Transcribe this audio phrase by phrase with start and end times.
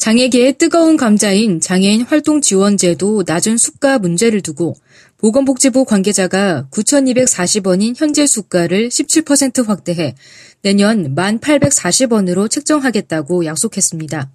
[0.00, 4.74] 장애계의 뜨거운 감자인 장애인 활동 지원제도 낮은 수가 문제를 두고
[5.18, 10.14] 보건복지부 관계자가 9,240원인 현재 수가를 17% 확대해
[10.62, 14.30] 내년 1,840원으로 책정하겠다고 약속했습니다.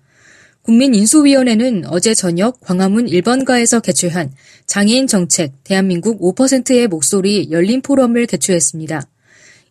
[0.61, 4.31] 국민인수위원회는 어제 저녁 광화문 1번가에서 개최한
[4.67, 9.07] 장애인 정책 대한민국 5%의 목소리 열린 포럼을 개최했습니다.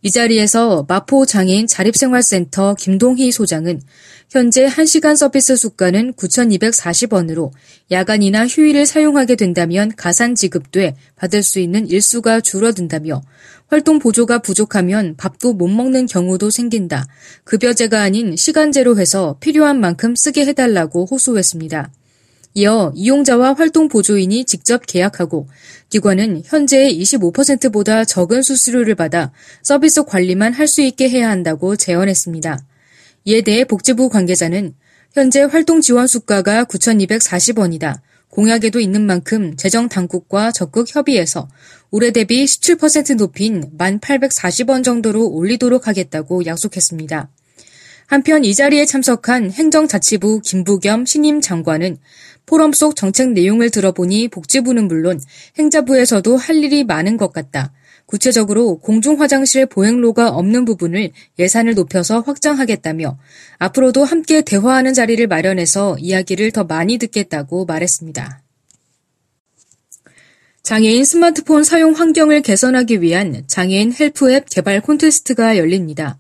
[0.05, 3.81] 이 자리에서 마포 장애인 자립생활센터 김동희 소장은
[4.35, 7.53] 현재 1시간 서비스 수가는 9,240원으로
[7.93, 13.23] 야간이나 휴일을 사용하게 된다면 가산 지급돼 받을 수 있는 일수가 줄어든다며
[13.69, 17.07] 활동 보조가 부족하면 밥도 못 먹는 경우도 생긴다.
[17.45, 21.93] 급여제가 아닌 시간제로 해서 필요한 만큼 쓰게 해달라고 호소했습니다.
[22.55, 25.47] 이어 이용자와 활동 보조인이 직접 계약하고
[25.91, 29.31] 기관은 현재의 25%보다 적은 수수료를 받아
[29.63, 32.74] 서비스 관리만 할 수 있게 해야 한다고 제언했습니다.
[33.25, 34.75] 이에 대해 복지부 관계자는
[35.13, 38.01] 현재 활동 지원 수가가 9,240원이다.
[38.29, 41.49] 공약에도 있는 만큼 재정 당국과 적극 협의해서
[41.91, 47.31] 올해 대비 17% 높인 1,840원 정도로 올리도록 하겠다고 약속했습니다.
[48.07, 51.97] 한편 이 자리에 참석한 행정자치부 김부겸 신임 장관은
[52.45, 55.19] 포럼 속 정책 내용을 들어보니 복지부는 물론
[55.59, 57.73] 행자부에서도 할 일이 많은 것 같다.
[58.07, 63.19] 구체적으로 공중 화장실 보행로가 없는 부분을 예산을 높여서 확장하겠다며
[63.59, 68.43] 앞으로도 함께 대화하는 자리를 마련해서 이야기를 더 많이 듣겠다고 말했습니다.
[70.63, 76.19] 장애인 스마트폰 사용 환경을 개선하기 위한 장애인 헬프앱 개발 콘테스트가 열립니다.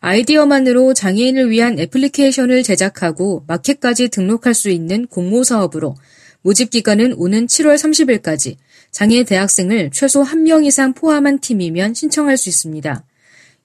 [0.00, 5.96] 아이디어만으로 장애인을 위한 애플리케이션을 제작하고 마켓까지 등록할 수 있는 공모 사업으로
[6.42, 8.56] 모집 기간은 오는 7월 30일까지
[8.90, 13.04] 장애 대학생을 최소 1명 이상 포함한 팀이면 신청할 수 있습니다.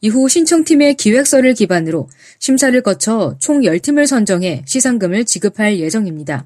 [0.02, 6.46] 이후 신청팀의 기획서를 기반으로 심사를 거쳐 총 10팀을 선정해 시상금을 지급할 예정입니다.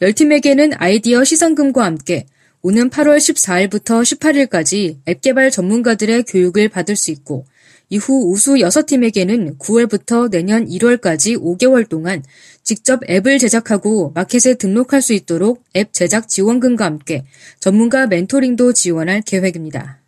[0.00, 2.26] 10팀에게는 아이디어 시상금과 함께
[2.62, 7.44] 오는 8월 14일부터 18일까지 앱 개발 전문가들의 교육을 받을 수 있고
[7.90, 12.22] 이후 우수 6팀에게는 9월부터 내년 1월까지 5개월 동안
[12.62, 17.24] 직접 앱을 제작하고 마켓에 등록할 수 있도록 앱 제작 지원금과 함께
[17.60, 20.00] 전문가 멘토링도 지원할 계획입니다.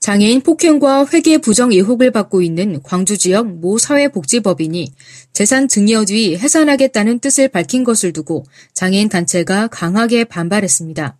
[0.00, 4.92] 장애인 폭행과 회계 부정 의혹을 받고 있는 광주 지역 모 사회복지법인이
[5.32, 11.18] 재산 증여 뒤 해산하겠다는 뜻을 밝힌 것을 두고 장애인 단체가 강하게 반발했습니다.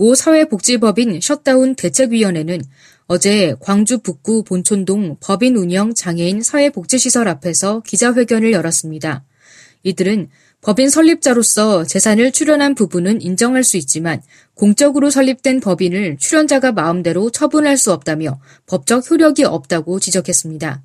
[0.00, 2.62] 모 사회복지법인 셧다운 대책위원회는
[3.06, 9.24] 어제 광주 북구 본촌동 법인 운영 장애인 사회복지시설 앞에서 기자회견을 열었습니다.
[9.82, 10.30] 이들은
[10.62, 14.22] 법인 설립자로서 재산을 출연한 부분은 인정할 수 있지만
[14.54, 20.82] 공적으로 설립된 법인을 출연자가 마음대로 처분할 수 없다며 법적 효력이 없다고 지적했습니다.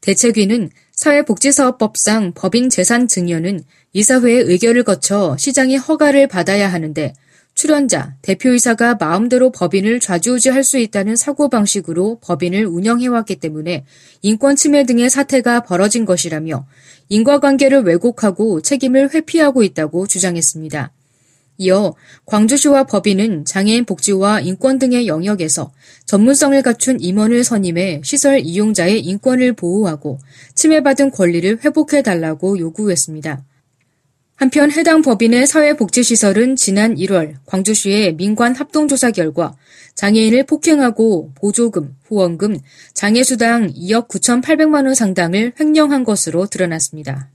[0.00, 7.12] 대책위는 사회복지사업법상 법인 재산 증여는 이사회의 의결을 거쳐 시장의 허가를 받아야 하는데
[7.54, 13.84] 출연자, 대표이사가 마음대로 법인을 좌지우지할 수 있다는 사고방식으로 법인을 운영해왔기 때문에
[14.22, 16.66] 인권 침해 등의 사태가 벌어진 것이라며
[17.08, 20.92] 인과관계를 왜곡하고 책임을 회피하고 있다고 주장했습니다.
[21.58, 21.94] 이어
[22.26, 25.72] 광주시와 법인은 장애인 복지와 인권 등의 영역에서
[26.06, 30.18] 전문성을 갖춘 임원을 선임해 시설 이용자의 인권을 보호하고
[30.56, 33.44] 침해받은 권리를 회복해달라고 요구했습니다.
[34.36, 39.54] 한편 해당 법인의 사회복지시설은 지난 1월 광주시의 민관 합동조사 결과
[39.94, 42.58] 장애인을 폭행하고 보조금, 후원금,
[42.94, 47.30] 장애수당 2억 9,800만 원 상당을 횡령한 것으로 드러났습니다.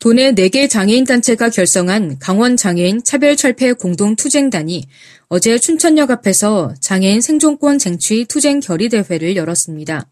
[0.00, 4.88] 도내 4개 장애인 단체가 결성한 강원 장애인 차별철폐 공동투쟁단이
[5.28, 10.08] 어제 춘천역 앞에서 장애인 생존권 쟁취 투쟁 결의대회를 열었습니다.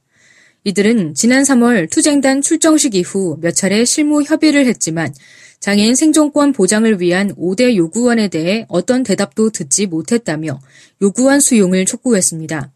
[0.64, 5.14] 이들은 지난 3월 투쟁단 출정식 이후 몇 차례 실무 협의를 했지만
[5.58, 10.60] 장애인 생존권 보장을 위한 5대 요구안에 대해 어떤 대답도 듣지 못했다며
[11.00, 12.72] 요구안 수용을 촉구했습니다.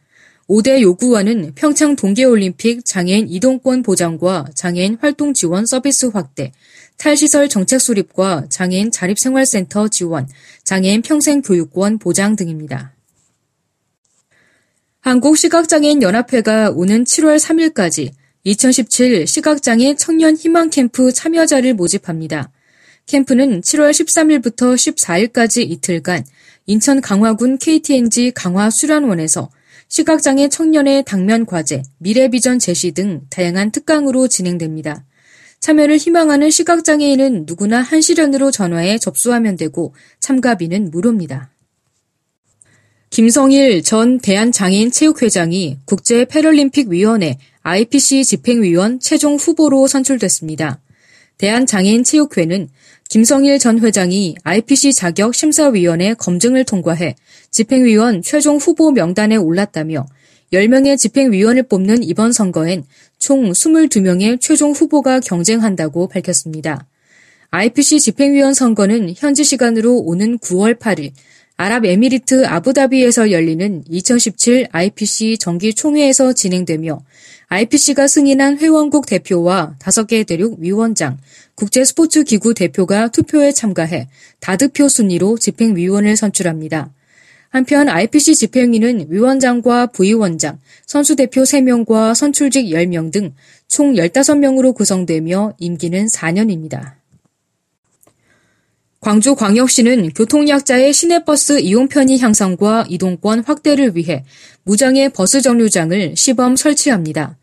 [0.49, 6.53] 5대 요구안은 평창 동계올림픽 장애인 이동권 보장과 장애인 활동 지원 서비스 확대,
[6.99, 10.29] 탈시설 정책 수립과 장애인 자립생활센터 지원,
[10.65, 12.93] 장애인 평생교육권 보장 등입니다.
[15.05, 18.13] 한국시각장애인 연합회가 오는 7월 3일까지
[18.45, 22.51] 2017 시각장애 청년 희망 캠프 참여자를 모집합니다.
[23.05, 26.25] 캠프는 7월 13일부터 14일까지 이틀간
[26.65, 29.51] 인천 강화군 KTNG 강화 수련원에서
[29.89, 35.05] 시각장애 청년의 당면 과제, 미래 비전 제시 등 다양한 특강으로 진행됩니다.
[35.61, 41.54] 참여를 희망하는 시각장애인은 누구나 한시련으로 전화해 접수하면 되고 참가비는 무료입니다.
[43.15, 50.81] 김성일 전 대한장애인체육회장이 국제패럴림픽위원회 IPC 집행위원 최종 후보로 선출됐습니다.
[51.39, 52.69] 대한장애인체육회는
[53.09, 57.15] 김성일 전 회장이 IPC 자격 심사위원회 검증을 통과해
[57.53, 60.07] 집행위원 최종 후보 명단에 올랐다며
[60.53, 62.83] 10명의 집행위원을 뽑는 이번 선거엔
[63.21, 66.89] 총 22명의 최종 후보가 경쟁한다고 밝혔습니다.
[67.53, 71.13] IPC 집행위원 선거는 현지 시간으로 오는 9월 8일
[71.57, 77.01] 아랍에미리트 아부다비에서 열리는 2017 IPC 정기 총회에서 진행되며
[77.49, 81.19] IPC가 승인한 회원국 대표와 5개 대륙 위원장,
[81.55, 84.09] 국제스포츠기구 대표가 투표에 참가해
[84.41, 86.91] 다득표 순위로 집행위원을 선출합니다.
[87.51, 93.33] 한편 IPC 집행위는 위원장과 부위원장, 선수대표 3명과 선출직 10명 등
[93.75, 96.93] 총 15명으로 구성되며 임기는 4년입니다.
[99.05, 104.25] 광주광역시는 교통약자의 시내버스 이용 편의 향상과 이동권 확대를 위해
[104.63, 107.37] 무장의 버스 정류장을 시범 설치합니다.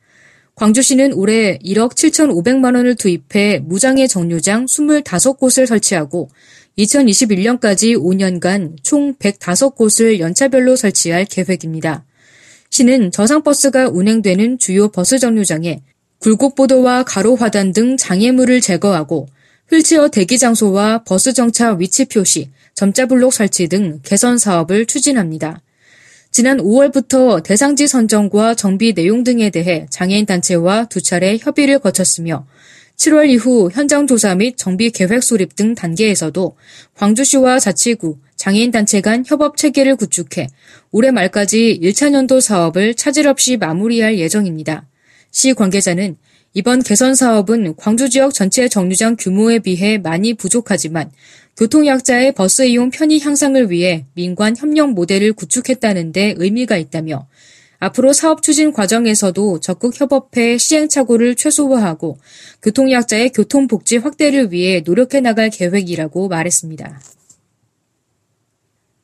[0.56, 6.30] 광주시는 올해 1억 7,500만 원을 투입해 무장의 정류장 25곳을 설치하고
[6.80, 12.06] 2021년까지 5년간 총 105곳을 연차별로 설치할 계획입니다.
[12.72, 15.84] 시는 저상버스가 운행되는 주요 버스 정류장에
[16.22, 19.28] 굴곡보도와 가로화단 등 장애물을 제거하고
[19.72, 25.62] 휠체어 대기 장소와 버스 정차 위치 표시, 점자 블록 설치 등 개선 사업을 추진합니다.
[26.30, 32.46] 지난 5월부터 대상지 선정과 정비 내용 등에 대해 장애인 단체와 두 차례 협의를 거쳤으며
[32.98, 36.58] 7월 이후 현장 조사 및 정비 계획 수립 등 단계에서도
[36.96, 40.50] 광주시와 자치구, 장애인 단체 간 협업 체계를 구축해
[40.92, 44.86] 올해 말까지 1차 년도 사업을 차질 없이 마무리할 예정입니다.
[45.32, 46.18] 시 관계자는
[46.54, 51.10] 이번 개선 사업은 광주 지역 전체 정류장 규모에 비해 많이 부족하지만
[51.56, 57.28] 교통약자의 버스 이용 편의 향상을 위해 민관 협력 모델을 구축했다는 데 의미가 있다며
[57.80, 62.18] 앞으로 사업 추진 과정에서도 적극 협업해 시행착오를 최소화하고
[62.62, 67.02] 교통약자의 교통복지 확대를 위해 노력해 나갈 계획이라고 말했습니다.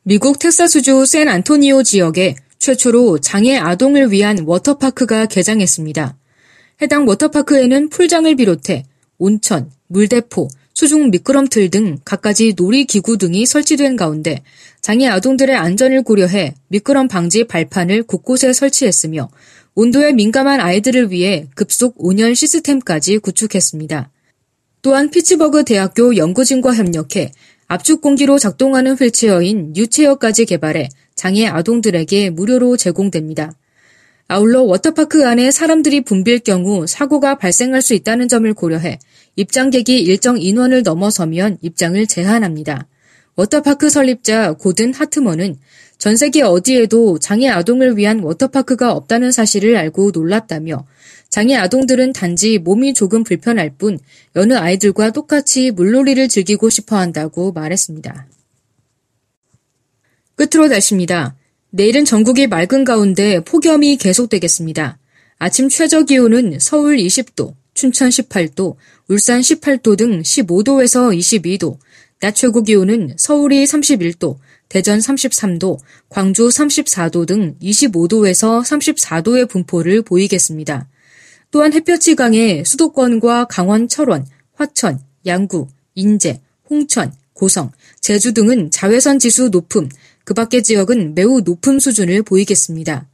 [0.04, 6.17] 미국 텍사스주 샌 안토니오 지역에 최초로 장애 아동을 위한 워터파크가 개장했습니다.
[6.82, 8.84] 해당 워터파크에는 풀장을 비롯해
[9.18, 14.44] 온천, 물대포, 수중 미끄럼틀 등 갖가지 놀이기구 등이 설치된 가운데
[14.82, 19.28] 장애 아동들의 안전을 고려해 미끄럼 방지 발판을 곳곳에 설치했으며
[19.74, 24.12] 온도에 민감한 아이들을 위해 급속 온열 시스템까지 구축했습니다.
[24.84, 27.32] 또한 피츠버그 대학교 연구진과 협력해
[27.68, 33.54] 압축 공기로 작동하는 휠체어인 뉴체어까지 개발해 장애 아동들에게 무료로 제공됩니다.
[34.30, 39.00] 아울러 워터파크 안에 사람들이 붐빌 경우 사고가 발생할 수 있다는 점을 고려해
[39.38, 42.88] 입장객이 일정 인원을 넘어서면 입장을 제한합니다.
[43.38, 45.58] 워터파크 설립자 고든 하트먼은
[45.98, 50.86] 전 세계 어디에도 장애 아동을 위한 워터파크가 없다는 사실을 알고 놀랐다며
[51.30, 53.98] 장애 아동들은 단지 몸이 조금 불편할 뿐
[54.36, 58.28] 여느 아이들과 똑같이 물놀이를 즐기고 싶어 한다고 말했습니다.
[60.36, 61.37] 끝으로 날씨입니다.
[61.69, 64.97] 내일은 전국이 맑은 가운데 폭염이 계속되겠습니다.
[65.38, 68.76] 아침 최저 기온은 서울 20도, 춘천 18도,
[69.09, 71.78] 울산 18도 등 15도에서 22도,
[72.19, 74.38] 낮 최고 기온은 서울이 31도,
[74.69, 75.78] 대전 33도,
[76.09, 80.88] 광주 34도 등 25도에서 34도의 분포를 보이겠습니다.
[81.52, 87.71] 또한 햇볕이 강해 수도권과 강원 철원, 화천, 양구, 인제, 홍천, 고성,
[88.02, 89.90] 제주 등은 자외선 지수 높음,
[90.28, 93.07] 그 밖의 지역은 매우 높은 수준을 보이겠습니다.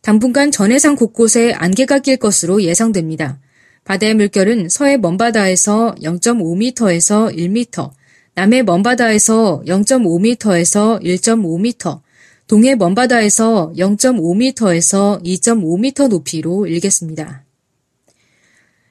[0.00, 3.40] 당분간 전해상 곳곳에 안개가 낄 것으로 예상됩니다.
[3.84, 7.90] 바다의 물결은 서해 먼바다에서 0.5m에서 1m,
[8.36, 12.00] 남해 먼바다에서 0.5m에서 1.5m,
[12.46, 17.44] 동해 먼바다에서 0.5m에서 2.5m 높이로 일겠습니다.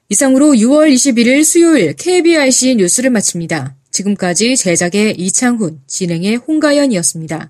[0.10, 3.78] 이상으로 6월 21일 수요일 KBIC 뉴스를 마칩니다.
[3.92, 7.50] 지금까지 제작의 이창훈, 진행의 홍가연이었습니다.